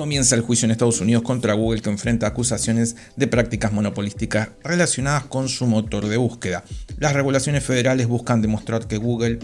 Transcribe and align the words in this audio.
comienza 0.00 0.34
el 0.34 0.40
juicio 0.40 0.64
en 0.64 0.70
Estados 0.70 1.02
Unidos 1.02 1.22
contra 1.22 1.52
Google 1.52 1.82
que 1.82 1.90
enfrenta 1.90 2.26
acusaciones 2.26 2.96
de 3.16 3.26
prácticas 3.26 3.70
monopolísticas 3.70 4.48
relacionadas 4.64 5.24
con 5.24 5.50
su 5.50 5.66
motor 5.66 6.08
de 6.08 6.16
búsqueda. 6.16 6.64
Las 6.96 7.12
regulaciones 7.12 7.64
federales 7.64 8.06
buscan 8.06 8.40
demostrar 8.40 8.86
que 8.86 8.96
Google 8.96 9.40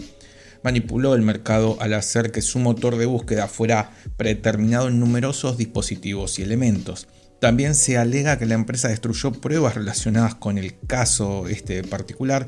manipuló 0.63 1.13
el 1.13 1.21
mercado 1.21 1.77
al 1.79 1.93
hacer 1.93 2.31
que 2.31 2.41
su 2.41 2.57
motor 2.57 2.97
de 2.97 3.05
búsqueda 3.05 3.47
fuera 3.47 3.91
predeterminado 4.17 4.87
en 4.87 4.99
numerosos 4.99 5.57
dispositivos 5.57 6.39
y 6.39 6.41
elementos. 6.41 7.07
También 7.39 7.75
se 7.75 7.99
alega 7.99 8.39
que 8.39 8.47
la 8.47 8.55
empresa 8.55 8.87
destruyó 8.87 9.33
pruebas 9.33 9.75
relacionadas 9.75 10.33
con 10.33 10.57
el 10.57 10.73
caso 10.87 11.47
este 11.47 11.83
particular 11.83 12.47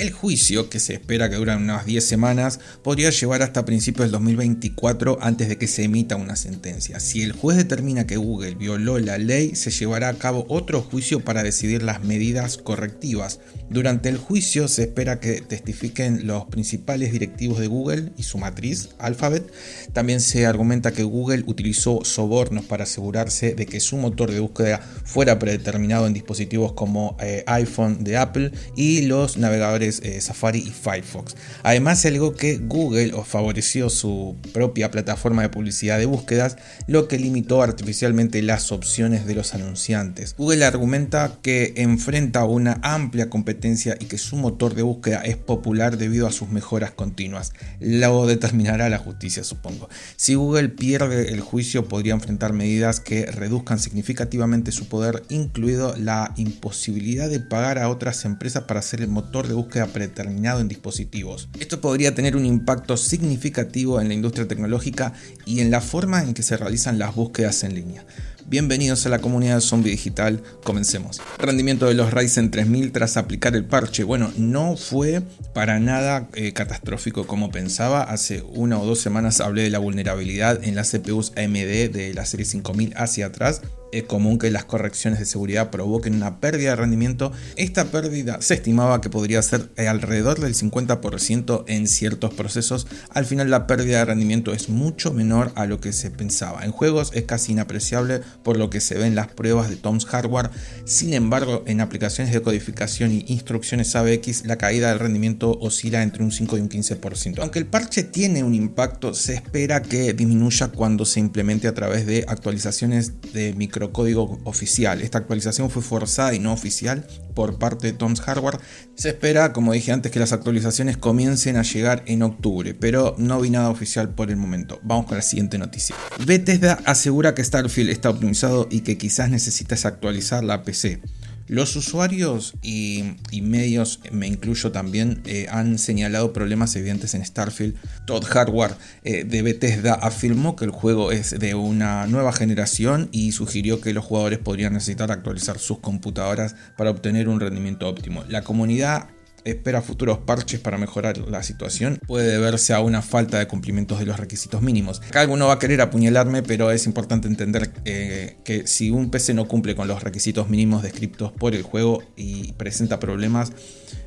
el 0.00 0.12
juicio, 0.12 0.70
que 0.70 0.80
se 0.80 0.94
espera 0.94 1.28
que 1.28 1.36
dure 1.36 1.54
unas 1.54 1.84
10 1.84 2.02
semanas, 2.02 2.58
podría 2.82 3.10
llevar 3.10 3.42
hasta 3.42 3.66
principios 3.66 4.06
del 4.06 4.12
2024 4.12 5.18
antes 5.20 5.48
de 5.48 5.58
que 5.58 5.68
se 5.68 5.84
emita 5.84 6.16
una 6.16 6.36
sentencia. 6.36 7.00
Si 7.00 7.22
el 7.22 7.32
juez 7.32 7.58
determina 7.58 8.06
que 8.06 8.16
Google 8.16 8.54
violó 8.54 8.98
la 8.98 9.18
ley, 9.18 9.54
se 9.56 9.70
llevará 9.70 10.08
a 10.08 10.14
cabo 10.14 10.46
otro 10.48 10.80
juicio 10.80 11.20
para 11.20 11.42
decidir 11.42 11.82
las 11.82 12.02
medidas 12.02 12.56
correctivas. 12.56 13.40
Durante 13.68 14.08
el 14.08 14.16
juicio 14.16 14.68
se 14.68 14.82
espera 14.82 15.20
que 15.20 15.42
testifiquen 15.42 16.26
los 16.26 16.46
principales 16.46 17.12
directivos 17.12 17.58
de 17.58 17.66
Google 17.66 18.12
y 18.16 18.22
su 18.22 18.38
matriz, 18.38 18.90
Alphabet. 18.98 19.52
También 19.92 20.20
se 20.20 20.46
argumenta 20.46 20.92
que 20.92 21.02
Google 21.02 21.44
utilizó 21.46 22.04
sobornos 22.04 22.64
para 22.64 22.84
asegurarse 22.84 23.54
de 23.54 23.66
que 23.66 23.80
su 23.80 23.96
motor 23.98 24.30
de 24.30 24.40
búsqueda 24.40 24.80
fuera 25.04 25.38
predeterminado 25.38 26.06
en 26.06 26.14
dispositivos 26.14 26.72
como 26.72 27.16
eh, 27.20 27.44
iPhone 27.46 28.02
de 28.02 28.16
Apple 28.16 28.52
y 28.76 29.02
los 29.02 29.36
navegadores 29.36 29.89
eh, 30.04 30.20
Safari 30.20 30.60
y 30.60 30.70
Firefox. 30.70 31.34
Además, 31.64 32.06
alegó 32.06 32.36
que 32.36 32.58
Google 32.58 33.12
favoreció 33.24 33.90
su 33.90 34.36
propia 34.52 34.90
plataforma 34.90 35.42
de 35.42 35.48
publicidad 35.48 35.98
de 35.98 36.06
búsquedas, 36.06 36.56
lo 36.86 37.08
que 37.08 37.18
limitó 37.18 37.62
artificialmente 37.62 38.42
las 38.42 38.70
opciones 38.70 39.26
de 39.26 39.34
los 39.34 39.54
anunciantes. 39.54 40.34
Google 40.36 40.64
argumenta 40.64 41.38
que 41.42 41.74
enfrenta 41.76 42.44
una 42.44 42.78
amplia 42.82 43.30
competencia 43.30 43.96
y 43.98 44.06
que 44.06 44.18
su 44.18 44.36
motor 44.36 44.74
de 44.74 44.82
búsqueda 44.82 45.22
es 45.22 45.36
popular 45.36 45.96
debido 45.96 46.26
a 46.26 46.32
sus 46.32 46.50
mejoras 46.50 46.92
continuas. 46.92 47.52
Lo 47.80 48.26
determinará 48.26 48.88
la 48.88 48.98
justicia, 48.98 49.44
supongo. 49.44 49.88
Si 50.16 50.34
Google 50.34 50.68
pierde 50.68 51.32
el 51.32 51.40
juicio, 51.40 51.88
podría 51.88 52.14
enfrentar 52.14 52.52
medidas 52.52 53.00
que 53.00 53.26
reduzcan 53.26 53.78
significativamente 53.78 54.72
su 54.72 54.88
poder, 54.88 55.22
incluido 55.28 55.94
la 55.96 56.32
imposibilidad 56.36 57.28
de 57.28 57.40
pagar 57.40 57.78
a 57.78 57.88
otras 57.88 58.24
empresas 58.24 58.64
para 58.64 58.80
hacer 58.80 59.00
el 59.00 59.08
motor 59.08 59.48
de 59.48 59.54
búsqueda 59.54 59.79
queda 59.80 59.92
predeterminado 59.92 60.60
en 60.60 60.68
dispositivos. 60.68 61.48
Esto 61.58 61.80
podría 61.80 62.14
tener 62.14 62.36
un 62.36 62.44
impacto 62.44 62.96
significativo 62.96 64.00
en 64.00 64.08
la 64.08 64.14
industria 64.14 64.46
tecnológica 64.46 65.14
y 65.46 65.60
en 65.60 65.70
la 65.70 65.80
forma 65.80 66.22
en 66.22 66.34
que 66.34 66.42
se 66.42 66.56
realizan 66.56 66.98
las 66.98 67.14
búsquedas 67.14 67.64
en 67.64 67.74
línea. 67.74 68.04
Bienvenidos 68.46 69.06
a 69.06 69.10
la 69.10 69.20
comunidad 69.20 69.54
de 69.54 69.60
Zombie 69.60 69.92
Digital, 69.92 70.42
comencemos. 70.64 71.20
Rendimiento 71.38 71.86
de 71.86 71.94
los 71.94 72.12
Ryzen 72.12 72.50
3000 72.50 72.90
tras 72.90 73.16
aplicar 73.16 73.54
el 73.54 73.64
parche. 73.64 74.02
Bueno, 74.02 74.32
no 74.36 74.76
fue 74.76 75.22
para 75.54 75.78
nada 75.78 76.28
eh, 76.34 76.52
catastrófico 76.52 77.26
como 77.26 77.50
pensaba. 77.52 78.02
Hace 78.02 78.42
una 78.42 78.78
o 78.78 78.84
dos 78.84 79.00
semanas 79.00 79.40
hablé 79.40 79.62
de 79.62 79.70
la 79.70 79.78
vulnerabilidad 79.78 80.62
en 80.64 80.74
las 80.74 80.90
CPUs 80.90 81.32
AMD 81.36 81.92
de 81.92 82.12
la 82.12 82.26
serie 82.26 82.44
5000 82.44 82.94
hacia 82.96 83.26
atrás 83.26 83.62
es 83.92 84.04
común 84.04 84.38
que 84.38 84.50
las 84.50 84.64
correcciones 84.64 85.18
de 85.18 85.26
seguridad 85.26 85.70
provoquen 85.70 86.14
una 86.14 86.40
pérdida 86.40 86.70
de 86.70 86.76
rendimiento. 86.76 87.32
Esta 87.56 87.86
pérdida 87.86 88.40
se 88.40 88.54
estimaba 88.54 89.00
que 89.00 89.10
podría 89.10 89.42
ser 89.42 89.70
alrededor 89.76 90.40
del 90.40 90.54
50% 90.54 91.64
en 91.66 91.86
ciertos 91.86 92.34
procesos. 92.34 92.86
Al 93.10 93.24
final 93.24 93.50
la 93.50 93.66
pérdida 93.66 93.98
de 93.98 94.04
rendimiento 94.04 94.52
es 94.52 94.68
mucho 94.68 95.12
menor 95.12 95.52
a 95.54 95.66
lo 95.66 95.80
que 95.80 95.92
se 95.92 96.10
pensaba. 96.10 96.64
En 96.64 96.72
juegos 96.72 97.10
es 97.14 97.24
casi 97.24 97.52
inapreciable 97.52 98.20
por 98.42 98.56
lo 98.56 98.70
que 98.70 98.80
se 98.80 98.96
ve 98.96 99.06
en 99.06 99.14
las 99.14 99.28
pruebas 99.28 99.70
de 99.70 99.76
Tom's 99.76 100.06
Hardware. 100.06 100.50
Sin 100.84 101.14
embargo, 101.14 101.64
en 101.66 101.80
aplicaciones 101.80 102.32
de 102.32 102.42
codificación 102.42 103.12
y 103.12 103.24
instrucciones 103.28 103.94
ABX 103.96 104.44
la 104.44 104.56
caída 104.56 104.90
del 104.90 104.98
rendimiento 104.98 105.58
oscila 105.60 106.02
entre 106.02 106.22
un 106.22 106.32
5 106.32 106.58
y 106.58 106.60
un 106.60 106.68
15%. 106.68 107.38
Aunque 107.40 107.58
el 107.58 107.66
parche 107.66 108.02
tiene 108.02 108.42
un 108.44 108.54
impacto, 108.54 109.14
se 109.14 109.34
espera 109.34 109.82
que 109.82 110.12
disminuya 110.12 110.68
cuando 110.68 111.04
se 111.04 111.20
implemente 111.20 111.68
a 111.68 111.74
través 111.74 112.06
de 112.06 112.24
actualizaciones 112.28 113.20
de 113.32 113.52
micro 113.54 113.79
código 113.88 114.38
oficial. 114.44 115.00
Esta 115.00 115.18
actualización 115.18 115.70
fue 115.70 115.82
forzada 115.82 116.34
y 116.34 116.38
no 116.38 116.52
oficial 116.52 117.06
por 117.34 117.58
parte 117.58 117.86
de 117.86 117.92
Tom's 117.94 118.20
Hardware. 118.20 118.58
Se 118.94 119.08
espera, 119.08 119.52
como 119.52 119.72
dije 119.72 119.92
antes, 119.92 120.12
que 120.12 120.20
las 120.20 120.32
actualizaciones 120.32 120.96
comiencen 120.98 121.56
a 121.56 121.62
llegar 121.62 122.02
en 122.06 122.22
octubre, 122.22 122.74
pero 122.74 123.14
no 123.18 123.40
vi 123.40 123.50
nada 123.50 123.70
oficial 123.70 124.14
por 124.14 124.30
el 124.30 124.36
momento. 124.36 124.78
Vamos 124.82 125.06
con 125.06 125.16
la 125.16 125.22
siguiente 125.22 125.58
noticia. 125.58 125.96
Bethesda 126.26 126.78
asegura 126.84 127.34
que 127.34 127.42
Starfield 127.42 127.90
está 127.90 128.10
optimizado 128.10 128.68
y 128.70 128.80
que 128.80 128.98
quizás 128.98 129.30
necesitas 129.30 129.86
actualizar 129.86 130.44
la 130.44 130.62
PC. 130.62 131.00
Los 131.50 131.74
usuarios 131.74 132.54
y, 132.62 133.16
medios, 133.42 133.98
me 134.12 134.28
incluyo 134.28 134.70
también, 134.70 135.20
eh, 135.26 135.48
han 135.50 135.80
señalado 135.80 136.32
problemas 136.32 136.76
evidentes 136.76 137.14
en 137.14 137.26
Starfield. 137.26 137.74
Todd 138.06 138.22
Hardware 138.24 138.76
eh, 139.02 139.24
de 139.24 139.42
Bethesda 139.42 139.94
afirmó 139.94 140.54
que 140.54 140.64
el 140.64 140.70
juego 140.70 141.10
es 141.10 141.36
de 141.36 141.56
una 141.56 142.06
nueva 142.06 142.32
generación 142.32 143.08
y 143.10 143.32
sugirió 143.32 143.80
que 143.80 143.92
los 143.92 144.04
jugadores 144.04 144.38
podrían 144.38 144.74
necesitar 144.74 145.10
actualizar 145.10 145.58
sus 145.58 145.80
computadoras 145.80 146.54
para 146.76 146.90
obtener 146.90 147.28
un 147.28 147.40
rendimiento 147.40 147.88
óptimo. 147.88 148.22
La 148.28 148.42
comunidad 148.42 149.08
espera 149.44 149.82
futuros 149.82 150.18
parches 150.18 150.60
para 150.60 150.78
mejorar 150.78 151.18
la 151.18 151.42
situación 151.42 151.98
puede 152.06 152.30
deberse 152.30 152.74
a 152.74 152.80
una 152.80 153.02
falta 153.02 153.38
de 153.38 153.46
cumplimientos 153.46 153.98
de 153.98 154.06
los 154.06 154.18
requisitos 154.18 154.62
mínimos. 154.62 155.00
Acá 155.08 155.20
alguno 155.20 155.46
va 155.46 155.54
a 155.54 155.58
querer 155.58 155.80
apuñalarme, 155.80 156.42
pero 156.42 156.70
es 156.70 156.86
importante 156.86 157.28
entender 157.28 157.72
eh, 157.84 158.36
que 158.44 158.66
si 158.66 158.90
un 158.90 159.10
PC 159.10 159.34
no 159.34 159.48
cumple 159.48 159.74
con 159.74 159.88
los 159.88 160.02
requisitos 160.02 160.48
mínimos 160.48 160.82
descritos 160.82 161.32
por 161.32 161.54
el 161.54 161.62
juego 161.62 162.02
y 162.16 162.52
presenta 162.52 163.00
problemas, 163.00 163.52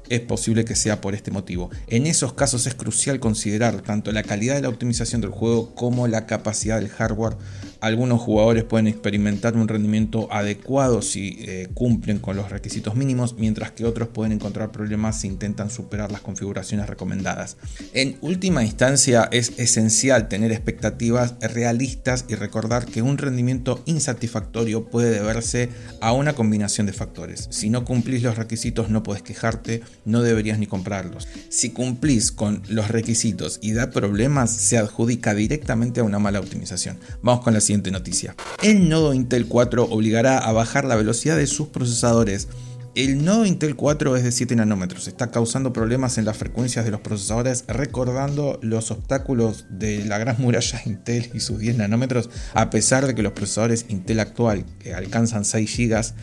es 0.10 0.22
posible 0.22 0.66
que 0.66 0.76
sea 0.76 1.02
por 1.02 1.16
este 1.16 1.32
motivo. 1.32 1.70
En 1.88 2.06
esos 2.08 2.34
casos 2.34 2.68
es 2.68 2.76
crucial 2.76 3.20
considerar 3.20 3.82
tanto 3.82 4.12
la 4.12 4.24
calidad 4.24 4.56
de 4.56 4.62
la 4.62 4.70
optimización 4.70 5.22
del 5.22 5.32
juego 5.32 5.74
como 5.76 6.08
la 6.08 6.26
capacidad 6.26 6.80
del 6.80 6.90
hardware. 6.90 7.38
Algunos 7.84 8.22
jugadores 8.22 8.64
pueden 8.64 8.88
experimentar 8.88 9.58
un 9.58 9.68
rendimiento 9.68 10.30
adecuado 10.32 11.02
si 11.02 11.36
eh, 11.42 11.68
cumplen 11.74 12.20
con 12.20 12.38
los 12.38 12.50
requisitos 12.50 12.96
mínimos, 12.96 13.36
mientras 13.38 13.72
que 13.72 13.84
otros 13.84 14.08
pueden 14.08 14.32
encontrar 14.32 14.72
problemas 14.72 15.20
si 15.20 15.28
intentan 15.28 15.70
superar 15.70 16.10
las 16.10 16.22
configuraciones 16.22 16.88
recomendadas. 16.88 17.58
En 17.92 18.16
última 18.22 18.64
instancia 18.64 19.28
es 19.34 19.60
esencial 19.60 20.30
tener 20.30 20.54
expectativas 20.54 21.36
realistas 21.42 22.24
y 22.30 22.36
recordar 22.36 22.86
que 22.86 23.02
un 23.02 23.18
rendimiento 23.18 23.84
insatisfactorio 23.86 24.86
puede 24.86 25.12
deberse 25.12 25.68
a 26.00 26.14
una 26.14 26.36
combinación 26.36 26.88
de 26.88 26.94
factores. 26.94 27.50
Si 27.52 27.70
no 27.70 27.84
cumplís 27.84 28.24
los 28.24 28.38
requisitos 28.38 28.92
no 28.92 29.04
puedes 29.04 29.24
quejarte 29.24 29.82
no 30.06 30.22
deberías 30.22 30.58
ni 30.58 30.68
comprarlos. 30.68 31.28
Si 31.50 31.72
cumplís 31.72 32.32
con 32.32 32.64
los 32.70 32.88
requisitos 32.88 33.60
y 33.62 33.74
da 33.74 33.90
problemas, 33.90 34.52
se 34.52 34.78
adjudica 34.78 35.36
directamente 35.36 36.00
a 36.00 36.06
una 36.06 36.20
mala 36.20 36.40
optimización. 36.40 36.98
Vamos 37.22 37.44
con 37.44 37.54
la 37.54 37.60
siguiente 37.60 37.73
noticia. 37.92 38.36
El 38.62 38.90
nodo 38.90 39.14
Intel 39.14 39.48
4 39.48 39.86
obligará 39.86 40.38
a 40.38 40.52
bajar 40.52 40.86
la 40.86 40.96
velocidad 40.96 41.38
de 41.38 41.48
sus 41.48 41.68
procesadores. 41.68 42.48
El 42.96 43.26
nodo 43.26 43.46
Intel 43.46 43.76
4 43.76 44.16
es 44.18 44.24
de 44.24 44.32
7 44.32 44.56
nanómetros, 44.56 45.08
está 45.08 45.32
causando 45.32 45.74
problemas 45.74 46.20
en 46.20 46.26
las 46.26 46.38
frecuencias 46.38 46.86
de 46.86 46.92
los 46.92 47.02
procesadores, 47.02 47.64
recordando 47.68 48.60
los 48.62 48.92
obstáculos 48.92 49.66
de 49.72 50.06
la 50.06 50.20
gran 50.20 50.36
muralla 50.40 50.82
Intel 50.86 51.32
y 51.34 51.40
sus 51.40 51.58
10 51.58 51.78
nanómetros, 51.78 52.30
a 52.54 52.70
pesar 52.70 53.08
de 53.08 53.16
que 53.16 53.24
los 53.24 53.34
procesadores 53.34 53.88
Intel 53.90 54.20
actual 54.20 54.66
que 54.78 54.94
alcanzan 54.94 55.44
6 55.44 55.76
GB 55.76 56.14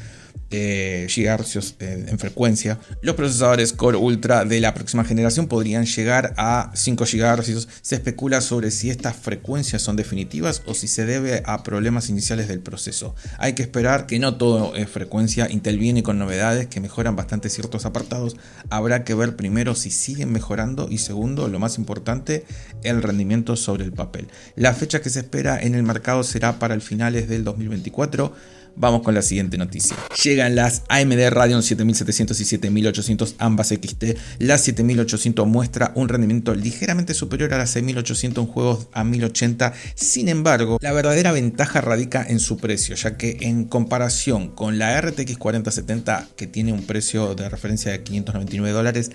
eh, 0.53 1.07
gigahercios 1.09 1.77
en, 1.79 2.19
frecuencia. 2.19 2.81
Los 3.03 3.15
procesadores 3.15 3.73
Core 3.73 3.97
Ultra 3.97 4.45
de 4.45 4.61
la 4.61 4.75
próxima 4.75 5.05
generación 5.05 5.47
podrían 5.47 5.87
llegar 5.87 6.35
a 6.37 6.73
5 6.75 7.05
GHz. 7.05 7.69
Se 7.83 7.95
especula 7.95 8.41
sobre 8.41 8.73
si 8.73 8.91
estas 8.91 9.15
frecuencias 9.17 9.81
son 9.83 9.95
definitivas 9.95 10.63
o 10.67 10.75
si 10.75 10.89
se 10.89 11.07
debe 11.07 11.43
a 11.47 11.63
problemas 11.63 12.09
iniciales 12.09 12.49
del 12.49 12.61
proceso. 12.61 13.15
Hay 13.39 13.53
que 13.53 13.63
esperar 13.63 14.07
que 14.07 14.19
no 14.19 14.37
todo 14.37 14.75
es 14.75 14.91
frecuencia. 14.91 15.49
Intel 15.49 15.79
viene 15.79 16.03
con 16.03 16.19
novedades 16.19 16.67
que 16.67 16.81
mejoran 16.81 17.15
bastante 17.15 17.49
ciertos 17.49 17.87
apartados. 17.87 18.37
Habrá 18.71 19.05
que 19.05 19.15
ver 19.15 19.37
primero 19.37 19.77
si 19.77 19.93
siguen 19.93 20.33
mejorando 20.33 20.89
y 20.91 20.99
segundo, 20.99 21.47
lo 21.47 21.61
más 21.61 21.79
importante, 21.79 22.45
el 22.83 23.03
rendimiento 23.03 23.55
sobre 23.55 23.85
el 23.85 23.93
papel. 23.93 24.29
La 24.57 24.75
fecha 24.75 25.01
que 25.01 25.11
se 25.11 25.21
espera 25.21 25.61
en 25.61 25.77
el 25.77 25.85
mercado 25.85 26.25
será 26.25 26.59
para 26.59 26.75
el 26.75 26.83
finales 26.83 27.29
del 27.29 27.45
2024 27.45 28.35
Vamos 28.77 29.03
con 29.03 29.15
la 29.15 29.23
siguiente 29.23 29.59
noticia. 29.59 29.97
Llegan 30.23 30.55
las 30.55 30.83
AMD 30.89 31.29
Radeon 31.31 31.63
7700 31.63 32.41
y 32.41 32.45
7800, 32.45 33.35
ambas 33.39 33.69
XT. 33.69 34.05
La 34.39 34.59
7800 34.59 35.47
muestra 35.47 35.93
un 35.95 36.09
rendimiento 36.09 36.55
ligeramente 36.55 37.15
superior 37.15 37.53
a 37.55 37.59
la 37.59 37.67
6800 37.67 38.45
en 38.45 38.51
juegos 38.51 38.89
a 38.93 39.05
1080. 39.05 39.73
Sin 39.95 40.29
embargo, 40.29 40.79
la 40.81 40.93
verdadera 40.93 41.33
ventaja 41.33 41.81
radica 41.81 42.25
en 42.27 42.41
su 42.41 42.57
precio, 42.57 42.95
ya 42.95 43.17
que 43.17 43.39
en 43.41 43.65
comparación 43.65 44.49
con 44.49 44.79
la 44.79 45.01
RTX 45.01 45.37
4070, 45.39 46.29
que 46.37 46.47
tiene 46.47 46.73
un 46.73 46.85
precio 46.85 47.35
de 47.35 47.49
referencia 47.49 47.93
de 47.93 48.03
599 48.03 48.73
dólares, 48.73 49.11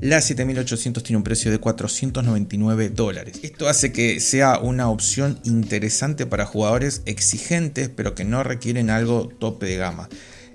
La 0.00 0.20
7800 0.20 1.02
tiene 1.02 1.16
un 1.16 1.24
precio 1.24 1.50
de 1.50 1.58
499 1.58 2.90
dólares. 2.90 3.40
Esto 3.42 3.68
hace 3.68 3.90
que 3.90 4.20
sea 4.20 4.60
una 4.60 4.88
opción 4.90 5.40
interesante 5.42 6.24
para 6.24 6.46
jugadores 6.46 7.02
exigentes 7.04 7.88
pero 7.88 8.14
que 8.14 8.24
no 8.24 8.44
requieren 8.44 8.90
algo 8.90 9.07
tope 9.38 9.66
de 9.66 9.76
gama. 9.76 10.08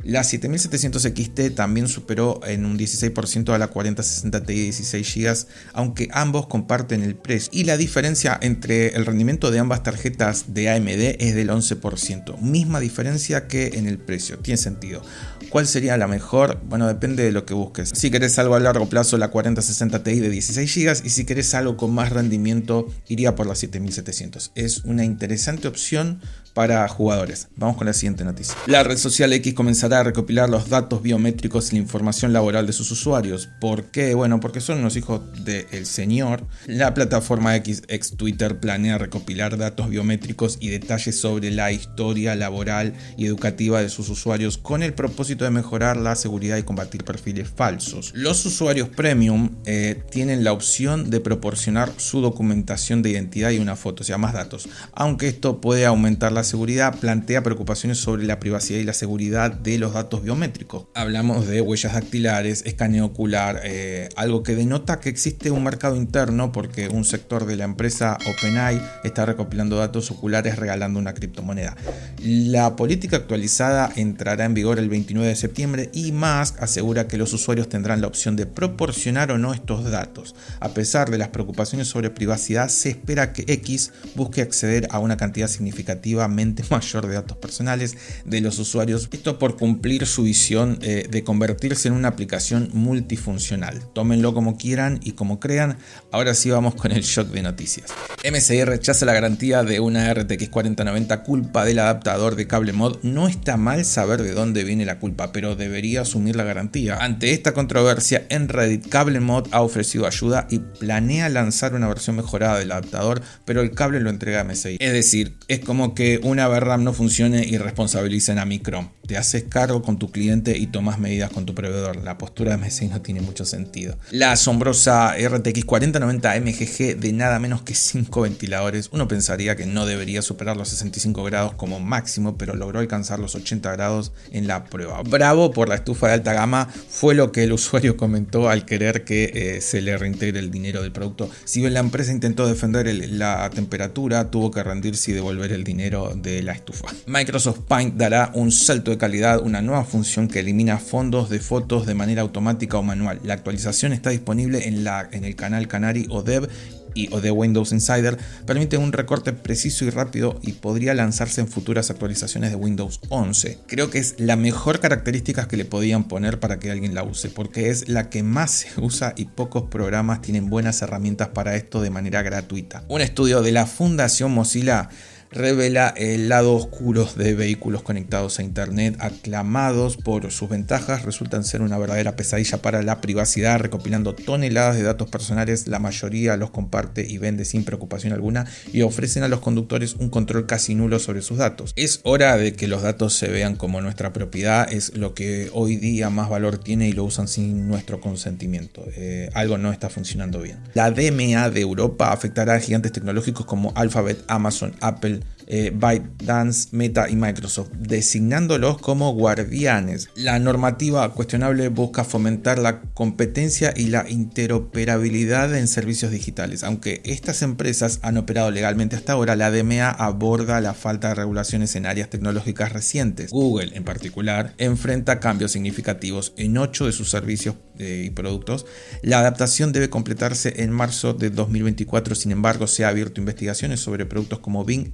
La 0.04 0.24
7700 0.24 1.02
XT 1.02 1.56
también 1.56 1.88
superó 1.88 2.42
en 2.46 2.66
un 2.66 2.78
16% 2.78 3.54
a 3.54 3.58
la 3.58 3.68
4060 3.68 4.44
Ti 4.44 4.54
16 4.54 5.16
GB, 5.16 5.48
aunque 5.74 6.10
ambos 6.12 6.48
comparten 6.48 7.04
el 7.04 7.16
precio. 7.16 7.50
Y 7.54 7.64
la 7.64 7.78
diferencia 7.78 8.38
entre 8.42 8.96
el 8.96 9.06
rendimiento 9.06 9.50
de 9.50 9.60
ambas 9.60 9.82
tarjetas 9.84 10.54
de 10.54 10.70
AMD 10.70 11.16
es 11.20 11.36
del 11.36 11.50
11%, 11.50 12.38
misma 12.40 12.82
diferencia 12.82 13.48
que 13.48 13.72
en 13.76 13.88
el 13.88 13.98
precio, 13.98 14.40
tiene 14.40 14.58
sentido. 14.58 15.02
¿Cuál 15.50 15.68
sería 15.68 15.98
la 15.98 16.08
mejor? 16.08 16.60
Bueno, 16.68 16.88
depende 16.88 17.24
de 17.24 17.32
lo 17.32 17.46
que 17.46 17.54
busques. 17.54 17.92
Si 17.94 18.12
querés 18.12 18.38
algo 18.40 18.56
a 18.56 18.60
largo 18.60 18.90
plazo, 18.90 19.18
la 19.18 19.30
4060 19.30 20.04
Ti 20.04 20.20
de 20.20 20.30
16 20.30 20.76
GB 20.76 21.06
y 21.06 21.10
si 21.12 21.26
querés 21.26 21.54
algo 21.54 21.78
con 21.78 21.94
más 21.94 22.12
rendimiento, 22.12 22.92
iría 23.08 23.36
por 23.36 23.48
la 23.48 23.56
7700. 23.56 24.52
Es 24.56 24.80
una 24.80 25.06
interesante 25.06 25.68
opción 25.68 26.20
para 26.54 26.88
jugadores. 26.88 27.48
Vamos 27.56 27.78
con 27.78 27.88
la 27.88 27.94
siguiente 27.94 28.24
noticia. 28.24 28.56
La 28.68 28.84
red 28.84 28.98
social 28.98 29.34
X 29.34 29.54
comenzará 29.54 29.93
a 30.00 30.04
recopilar 30.04 30.50
los 30.50 30.70
datos 30.70 31.02
biométricos 31.02 31.72
y 31.72 31.76
la 31.76 31.82
información 31.82 32.34
laboral 32.34 32.66
de 32.66 32.74
sus 32.74 32.92
usuarios. 32.92 33.50
¿Por 33.60 33.86
qué? 33.86 34.14
Bueno, 34.14 34.40
porque 34.40 34.62
son 34.62 34.80
unos 34.80 34.96
hijos 34.96 35.22
del 35.44 35.86
señor. 35.86 36.46
La 36.68 36.94
plataforma 36.94 37.56
X, 37.58 37.84
ex 37.88 38.16
Twitter, 38.16 38.60
planea 38.60 38.98
recopilar 38.98 39.58
datos 39.58 39.90
biométricos 39.90 40.58
y 40.60 40.70
detalles 40.70 41.20
sobre 41.20 41.52
la 41.52 41.72
historia 41.72 42.36
laboral 42.36 42.94
y 43.18 43.26
educativa 43.26 43.82
de 43.82 43.90
sus 43.90 44.10
usuarios 44.10 44.58
con 44.58 44.84
el 44.84 44.94
propósito 44.94 45.46
de 45.46 45.52
mejorar 45.52 45.98
la 45.98 46.16
seguridad 46.16 46.58
y 46.58 46.64
combatir 46.64 47.04
perfiles 47.04 47.50
falsos. 47.50 48.12
Los 48.16 48.46
usuarios 48.46 48.90
premium 48.90 49.52
eh, 49.66 50.04
tienen 50.12 50.44
la 50.44 50.54
opción 50.54 51.10
de 51.10 51.20
proporcionar 51.20 51.92
su 51.98 52.22
documentación 52.22 53.02
de 53.02 53.12
identidad 53.12 53.52
y 53.52 53.60
una 53.60 53.76
foto, 53.76 54.04
o 54.04 54.06
sea, 54.06 54.18
más 54.18 54.34
datos. 54.34 54.68
Aunque 54.94 55.28
esto 55.28 55.62
puede 55.62 55.86
aumentar 55.86 56.32
la 56.32 56.44
seguridad 56.44 56.98
plantea 57.00 57.44
preocupaciones 57.44 57.98
sobre 57.98 58.26
la 58.26 58.40
privacidad 58.40 58.80
y 58.80 58.84
la 58.84 58.94
seguridad 58.94 59.52
de 59.52 59.78
los 59.84 59.94
datos 59.94 60.24
biométricos. 60.24 60.86
Hablamos 60.94 61.46
de 61.46 61.60
huellas 61.60 61.94
dactilares, 61.94 62.64
escaneo 62.66 63.06
ocular, 63.06 63.60
eh, 63.66 64.08
algo 64.16 64.42
que 64.42 64.56
denota 64.56 65.02
que 65.02 65.10
existe 65.10 65.52
un 65.52 65.62
mercado 65.62 65.98
interno 65.98 66.54
porque 66.54 66.88
un 66.88 67.04
sector 67.04 67.46
de 67.46 67.58
la 67.58 67.66
empresa 67.66 68.18
OpenAI 68.26 68.82
está 69.04 69.26
recopilando 69.26 69.76
datos 69.76 70.10
oculares 70.10 70.56
regalando 70.56 71.00
una 71.00 71.14
criptomoneda. 71.14 71.76
La 72.22 72.78
política 72.78 73.18
actualizada 73.18 73.92
entrará 73.98 74.46
en 74.46 74.54
vigor 74.54 74.80
el 74.80 74.88
29 74.88 75.28
de 75.28 75.36
septiembre 75.36 75.90
y 75.94 76.14
Musk 76.14 76.64
asegura 76.64 77.10
que 77.10 77.18
los 77.18 77.34
usuarios 77.34 77.68
tendrán 77.68 78.00
la 78.00 78.08
opción 78.08 78.38
de 78.38 78.46
proporcionar 78.46 79.34
o 79.34 79.38
no 79.38 79.54
estos 79.54 79.92
datos. 79.92 80.34
A 80.62 80.70
pesar 80.70 81.12
de 81.12 81.18
las 81.18 81.28
preocupaciones 81.28 81.90
sobre 81.90 82.10
privacidad, 82.10 82.70
se 82.70 82.90
espera 82.90 83.34
que 83.34 83.44
X 83.48 83.92
busque 84.16 84.42
acceder 84.42 84.88
a 84.92 85.00
una 85.00 85.18
cantidad 85.18 85.50
significativa 85.50 86.26
mayor 86.70 87.08
de 87.08 87.16
datos 87.16 87.36
personales 87.36 87.98
de 88.24 88.40
los 88.40 88.58
usuarios. 88.60 89.10
Esto 89.12 89.38
por 89.38 89.58
cumplir 89.58 89.73
su 90.06 90.24
visión 90.24 90.80
eh, 90.82 91.08
de 91.10 91.24
convertirse 91.24 91.88
en 91.88 91.94
una 91.94 92.10
aplicación 92.10 92.70
multifuncional. 92.74 93.82
Tómenlo 93.94 94.34
como 94.34 94.58
quieran 94.58 95.00
y 95.04 95.14
como 95.14 95.40
crean. 95.40 95.78
Ahora 96.12 96.34
sí 96.34 96.50
vamos 96.50 96.76
con 96.76 96.92
el 96.92 97.04
shock 97.04 97.30
de 97.30 97.42
noticias. 97.42 97.92
MSI 98.30 98.64
rechaza 98.66 99.06
la 99.06 99.14
garantía 99.14 99.64
de 99.64 99.80
una 99.80 100.14
RTX 100.14 100.50
4090 100.50 101.24
culpa 101.24 101.64
del 101.64 101.80
adaptador 101.80 102.36
de 102.36 102.48
cable 102.48 102.74
mod. 102.74 102.98
No 103.04 103.28
está 103.28 103.56
mal 103.56 103.86
saber 103.86 104.22
de 104.22 104.34
dónde 104.34 104.66
viene 104.66 104.86
la 104.86 105.00
culpa, 105.00 105.32
pero 105.32 105.56
debería 105.56 106.02
asumir 106.02 106.36
la 106.36 106.44
garantía. 106.44 106.98
Ante 106.98 107.32
esta 107.32 107.54
controversia, 107.54 108.26
en 108.30 108.50
Reddit 108.50 108.88
Cable 108.90 109.20
Mod 109.22 109.48
ha 109.52 109.62
ofrecido 109.62 110.06
ayuda 110.06 110.48
y 110.50 110.60
planea 110.60 111.30
lanzar 111.30 111.74
una 111.74 111.88
versión 111.88 112.18
mejorada 112.18 112.60
del 112.60 112.72
adaptador, 112.72 113.22
pero 113.46 113.62
el 113.62 113.72
cable 113.72 114.00
lo 114.02 114.10
entrega 114.10 114.44
MSI. 114.44 114.78
Es 114.80 114.94
decir, 114.94 115.38
es 115.48 115.60
como 115.60 115.96
que 115.96 116.20
un 116.24 116.34
una 116.34 116.48
VRAM 116.48 116.84
no 116.84 116.94
funcione 116.94 117.46
y 117.48 117.60
responsabilicen 117.60 118.40
a 118.40 118.46
Micron. 118.46 118.90
Te 119.06 119.18
haces 119.18 119.44
cargo 119.54 119.84
con 119.84 120.00
tu 120.00 120.12
cliente 120.12 120.58
y 120.58 120.66
tomas 120.66 120.98
medidas 120.98 121.30
con 121.30 121.46
tu 121.46 121.54
proveedor. 121.54 121.98
La 121.98 122.18
postura 122.18 122.58
de 122.58 122.66
MSI 122.66 122.88
no 122.88 123.02
tiene 123.02 123.22
mucho 123.22 123.46
sentido. 123.46 123.96
La 124.10 124.32
asombrosa 124.32 125.16
RTX 125.16 125.64
4090 125.64 126.40
MGG 126.42 127.00
de 127.00 127.14
nada 127.14 127.38
menos 127.38 127.62
que 127.62 127.76
5 127.76 128.22
ventiladores. 128.22 128.90
Uno 128.92 129.08
pensaría 129.08 129.56
que 129.56 129.68
no 129.68 129.86
debería 129.86 130.24
superar 130.24 130.58
los 130.58 130.70
65 130.70 131.24
grados 131.24 131.54
como 131.54 131.80
máximo, 131.80 132.36
pero 132.36 132.56
logró 132.56 132.80
alcanzar 132.80 133.20
los 133.20 133.36
80 133.36 133.72
grados 133.74 134.12
en 134.32 134.48
la 134.48 134.66
prueba. 134.66 135.04
Bravo 135.04 135.52
por 135.52 135.70
la 135.70 135.76
estufa 135.76 136.08
de 136.08 136.14
alta 136.14 136.34
gama, 136.34 136.68
fue 136.90 137.14
lo 137.14 137.32
que 137.32 137.44
el 137.44 137.54
usuario 137.54 137.96
comentó 137.96 138.50
al 138.50 138.66
querer 138.66 139.04
que 139.04 139.32
eh, 139.36 139.62
se 139.62 139.82
le 139.82 139.96
reintegre 139.98 140.40
el 140.40 140.50
dinero 140.50 140.82
del 140.82 140.92
producto. 140.92 141.30
Si 141.46 141.60
bien 141.60 141.76
la 141.76 141.80
empresa 141.80 142.12
intentó 142.12 142.48
defender 142.48 142.92
la 143.12 143.48
temperatura, 143.52 144.32
tuvo 144.32 144.50
que 144.50 144.64
rendirse 144.64 145.12
y 145.12 145.14
devolver 145.14 145.52
el 145.52 145.64
dinero 145.64 146.14
de 146.16 146.42
la 146.42 146.54
estufa. 146.54 146.88
Microsoft 147.06 147.60
Paint 147.68 147.98
dará 147.98 148.32
un 148.34 148.52
salto 148.52 148.90
de 148.90 148.98
calidad, 148.98 149.43
una 149.44 149.62
nueva 149.62 149.86
función 149.86 150.28
que 150.28 150.40
elimina 150.40 150.78
fondos 150.78 151.30
de 151.30 151.40
fotos 151.40 151.86
de 151.86 151.94
manera 151.94 152.22
automática 152.22 152.78
o 152.78 152.84
manual. 152.84 153.20
La 153.24 153.34
actualización 153.34 153.94
está 153.94 154.10
disponible 154.10 154.68
en, 154.68 154.84
la, 154.84 155.08
en 155.12 155.26
el 155.26 155.36
canal 155.36 155.68
Canary 155.68 156.08
o 156.10 156.24
Dev 156.24 156.50
y, 156.96 157.14
o 157.14 157.22
de 157.22 157.32
Windows 157.32 157.72
Insider 157.72 158.18
permite 158.46 158.78
un 158.78 158.92
recorte 158.92 159.34
preciso 159.34 159.86
y 159.86 159.90
rápido 159.90 160.40
y 160.42 160.54
podría 160.54 160.94
lanzarse 160.94 161.42
en 161.42 161.48
futuras 161.48 161.90
actualizaciones 161.90 162.52
de 162.52 162.56
Windows 162.56 163.00
11. 163.10 163.60
Creo 163.68 163.90
que 163.90 164.00
es 164.00 164.16
la 164.20 164.36
mejor 164.36 164.80
característica 164.80 165.48
que 165.48 165.58
le 165.58 165.66
podían 165.66 166.06
poner 166.06 166.40
para 166.40 166.60
que 166.60 166.72
alguien 166.72 166.94
la 166.94 167.04
use, 167.04 167.30
porque 167.30 167.70
es 167.70 167.90
la 167.90 168.10
que 168.10 168.24
más 168.24 168.52
se 168.52 168.80
usa 168.80 169.14
y 169.16 169.26
pocos 169.26 169.64
programas 169.64 170.22
tienen 170.22 170.50
buenas 170.50 170.82
herramientas 170.82 171.30
para 171.30 171.56
esto 171.56 171.82
de 171.82 171.90
manera 171.90 172.22
gratuita. 172.22 172.84
Un 172.88 173.02
estudio 173.02 173.42
de 173.42 173.52
la 173.52 173.66
Fundación 173.66 174.32
Mozilla 174.32 174.90
revela 175.34 175.94
el 175.98 176.30
lado 176.30 176.54
oscuro 176.54 177.08
de 177.16 177.34
vehículos 177.34 177.82
conectados 177.82 178.40
a 178.40 178.44
Internet, 178.44 178.96
aclamados 179.00 179.98
por 179.98 180.32
sus 180.32 180.50
ventajas, 180.50 181.04
resultan 181.04 181.44
ser 181.44 181.62
una 181.62 181.78
verdadera 181.78 182.16
pesadilla 182.16 182.62
para 182.62 182.84
la 182.84 183.02
privacidad, 183.02 183.60
recopilando 183.60 184.14
toneladas 184.14 184.76
de 184.76 184.84
datos 184.84 185.10
personales, 185.10 185.68
la 185.68 185.80
mayoría 185.80 186.38
los 186.38 186.52
comparte 186.52 187.06
y 187.08 187.18
vende 187.18 187.46
sin 187.46 187.66
preocupación 187.66 188.14
alguna 188.14 188.46
y 188.72 188.82
ofrecen 188.82 189.24
a 189.24 189.28
los 189.28 189.40
conductores 189.40 189.96
un 189.96 190.10
control 190.10 190.46
casi 190.46 190.76
nulo 190.76 191.00
sobre 191.00 191.22
sus 191.22 191.38
datos. 191.38 191.74
Es 191.76 192.00
hora 192.04 192.38
de 192.38 192.54
que 192.54 192.68
los 192.68 192.82
datos 192.82 193.14
se 193.14 193.28
vean 193.28 193.56
como 193.56 193.82
nuestra 193.82 194.14
propiedad, 194.14 194.72
es 194.72 194.96
lo 194.96 195.14
que 195.14 195.50
hoy 195.54 195.76
día 195.76 196.10
más 196.10 196.30
valor 196.30 196.58
tiene 196.58 196.88
y 196.88 196.94
lo 196.94 197.04
usan 197.04 197.28
sin 197.28 197.68
nuestro 197.68 198.00
consentimiento. 198.00 198.86
Eh, 198.96 199.30
algo 199.34 199.58
no 199.58 199.72
está 199.72 199.90
funcionando 199.90 200.42
bien. 200.42 200.60
La 200.74 200.92
DMA 200.92 201.50
de 201.50 201.62
Europa 201.62 202.12
afectará 202.12 202.56
a 202.56 202.60
gigantes 202.60 202.92
tecnológicos 202.92 203.46
como 203.46 203.74
Alphabet, 203.76 204.24
Amazon, 204.28 204.74
Apple, 204.80 205.22
eh, 205.48 205.72
ByteDance, 205.76 206.70
Meta 206.72 207.10
y 207.10 207.16
Microsoft, 207.16 207.70
designándolos 207.78 208.78
como 208.78 209.14
guardianes. 209.14 210.10
La 210.16 210.40
normativa 210.40 211.12
cuestionable 211.14 211.68
busca 211.70 212.04
fomentar 212.04 212.60
la 212.60 212.82
competencia 212.82 213.74
y 213.76 213.88
la 213.88 214.10
interoperabilidad 214.10 215.56
en 215.56 215.68
servicios 215.68 216.12
digitales. 216.12 216.64
Aunque 216.64 217.02
estas 217.04 217.42
empresas 217.42 218.00
han 218.04 218.18
operado 218.18 218.52
legalmente 218.52 218.96
hasta 218.96 219.14
ahora, 219.14 219.36
la 219.36 219.52
DMA 219.52 219.90
aborda 219.90 220.62
la 220.62 220.74
falta 220.74 221.10
de 221.10 221.16
regulaciones 221.16 221.76
en 221.76 221.86
áreas 221.86 222.10
tecnológicas 222.10 222.72
recientes. 222.72 223.32
Google, 223.32 223.76
en 223.76 223.84
particular, 223.84 224.54
enfrenta 224.58 225.20
cambios 225.20 225.52
significativos 225.52 226.34
en 226.38 226.58
ocho 226.58 226.86
de 226.86 226.92
sus 226.92 227.10
servicios 227.10 227.56
eh, 227.80 228.04
y 228.08 228.10
productos. 228.12 228.66
La 229.02 229.20
adaptación 229.20 229.72
debe 229.72 229.90
completarse 229.90 230.64
en 230.64 230.72
marzo 230.72 231.14
de 231.14 231.30
2024, 231.30 232.16
sin 232.16 232.32
embargo, 232.32 232.68
se 232.68 232.86
ha 232.86 232.90
abierto 232.90 233.20
investigaciones 233.20 233.80
sobre 233.80 234.06
productos 234.06 234.40
como 234.40 234.64
Bing, 234.64 234.92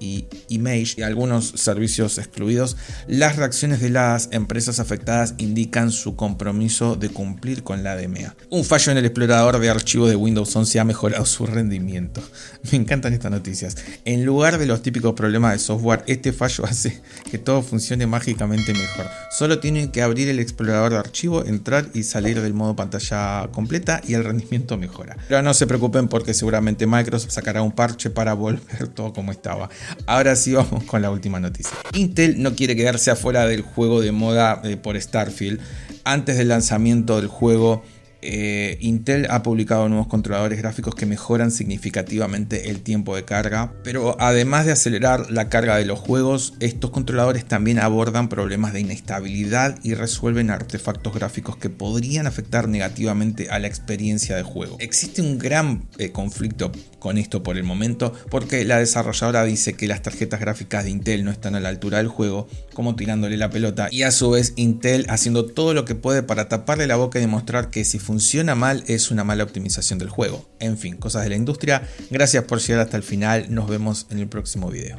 Y 0.00 0.26
Image 0.48 0.94
y 0.96 1.02
algunos 1.02 1.48
servicios 1.56 2.18
excluidos, 2.18 2.76
las 3.06 3.36
reacciones 3.36 3.80
de 3.80 3.90
las 3.90 4.28
empresas 4.32 4.80
afectadas 4.80 5.34
indican 5.38 5.90
su 5.90 6.16
compromiso 6.16 6.96
de 6.96 7.10
cumplir 7.10 7.62
con 7.62 7.82
la 7.82 7.96
DMA. 7.96 8.34
Un 8.50 8.64
fallo 8.64 8.92
en 8.92 8.98
el 8.98 9.04
explorador 9.04 9.58
de 9.58 9.70
archivos 9.70 10.10
de 10.10 10.16
Windows 10.16 10.54
11 10.54 10.80
ha 10.80 10.84
mejorado 10.84 11.24
su 11.26 11.46
rendimiento. 11.46 12.22
Me 12.70 12.78
encantan 12.78 13.12
estas 13.12 13.30
noticias. 13.30 13.76
En 14.04 14.24
lugar 14.24 14.58
de 14.58 14.66
los 14.66 14.82
típicos 14.82 15.14
problemas 15.14 15.52
de 15.52 15.58
software, 15.58 16.04
este 16.06 16.32
fallo 16.32 16.64
hace 16.64 17.00
que 17.30 17.38
todo 17.38 17.62
funcione 17.62 18.06
mágicamente 18.06 18.72
mejor. 18.72 19.06
Solo 19.30 19.58
tienen 19.58 19.90
que 19.90 20.02
abrir 20.02 20.28
el 20.28 20.38
explorador 20.38 20.92
de 20.92 20.98
archivos, 20.98 21.48
entrar 21.48 21.86
y 21.94 22.02
salir 22.02 22.40
del 22.40 22.54
modo 22.54 22.76
pantalla 22.76 23.48
completa 23.52 24.00
y 24.06 24.14
el 24.14 24.24
rendimiento 24.24 24.76
mejora. 24.76 25.16
Pero 25.28 25.42
no 25.42 25.54
se 25.54 25.66
preocupen 25.66 26.08
porque 26.08 26.34
seguramente 26.34 26.86
Microsoft 26.86 27.32
sacará 27.32 27.62
un 27.62 27.72
parche 27.72 28.10
para 28.10 28.34
volver 28.34 28.88
todo 28.94 29.12
como 29.12 29.32
Ahora 30.06 30.36
sí 30.36 30.52
vamos 30.52 30.84
con 30.84 31.02
la 31.02 31.10
última 31.10 31.40
noticia. 31.40 31.76
Intel 31.92 32.42
no 32.42 32.54
quiere 32.54 32.76
quedarse 32.76 33.10
afuera 33.10 33.46
del 33.46 33.62
juego 33.62 34.00
de 34.00 34.12
moda 34.12 34.60
eh, 34.64 34.76
por 34.76 35.00
Starfield. 35.00 35.60
Antes 36.04 36.36
del 36.38 36.48
lanzamiento 36.48 37.16
del 37.16 37.28
juego 37.28 37.84
eh, 38.20 38.78
Intel 38.80 39.26
ha 39.30 39.42
publicado 39.42 39.88
nuevos 39.88 40.08
controladores 40.08 40.58
gráficos 40.58 40.94
que 40.94 41.06
mejoran 41.06 41.50
significativamente 41.50 42.70
el 42.70 42.80
tiempo 42.80 43.14
de 43.14 43.24
carga, 43.24 43.72
pero 43.84 44.16
además 44.18 44.66
de 44.66 44.72
acelerar 44.72 45.30
la 45.30 45.48
carga 45.48 45.76
de 45.76 45.84
los 45.84 45.98
juegos, 45.98 46.54
estos 46.60 46.90
controladores 46.90 47.44
también 47.44 47.78
abordan 47.78 48.28
problemas 48.28 48.72
de 48.72 48.80
inestabilidad 48.80 49.78
y 49.82 49.94
resuelven 49.94 50.50
artefactos 50.50 51.14
gráficos 51.14 51.56
que 51.56 51.70
podrían 51.70 52.26
afectar 52.26 52.68
negativamente 52.68 53.50
a 53.50 53.58
la 53.58 53.68
experiencia 53.68 54.36
de 54.36 54.42
juego. 54.42 54.76
Existe 54.80 55.22
un 55.22 55.38
gran 55.38 55.86
eh, 55.98 56.10
conflicto 56.10 56.72
con 56.98 57.18
esto 57.18 57.42
por 57.42 57.56
el 57.56 57.64
momento 57.64 58.12
porque 58.30 58.64
la 58.64 58.78
desarrolladora 58.78 59.44
dice 59.44 59.74
que 59.74 59.86
las 59.86 60.02
tarjetas 60.02 60.40
gráficas 60.40 60.84
de 60.84 60.90
Intel 60.90 61.24
no 61.24 61.30
están 61.30 61.54
a 61.54 61.60
la 61.60 61.68
altura 61.68 61.98
del 61.98 62.08
juego, 62.08 62.48
como 62.74 62.96
tirándole 62.96 63.36
la 63.36 63.50
pelota, 63.50 63.88
y 63.90 64.02
a 64.02 64.10
su 64.10 64.30
vez 64.30 64.52
Intel 64.56 65.06
haciendo 65.08 65.46
todo 65.46 65.74
lo 65.74 65.84
que 65.84 65.94
puede 65.94 66.22
para 66.22 66.48
taparle 66.48 66.86
la 66.86 66.96
boca 66.96 67.18
y 67.18 67.22
demostrar 67.22 67.70
que 67.70 67.84
si 67.84 67.98
funciona 68.08 68.54
mal 68.54 68.84
es 68.86 69.10
una 69.10 69.22
mala 69.22 69.44
optimización 69.44 69.98
del 69.98 70.08
juego. 70.08 70.48
En 70.60 70.78
fin, 70.78 70.96
cosas 70.96 71.24
de 71.24 71.28
la 71.28 71.36
industria. 71.36 71.86
Gracias 72.08 72.42
por 72.44 72.58
llegar 72.58 72.80
hasta 72.80 72.96
el 72.96 73.02
final. 73.02 73.48
Nos 73.50 73.68
vemos 73.68 74.06
en 74.08 74.18
el 74.18 74.28
próximo 74.28 74.70
video. 74.70 74.96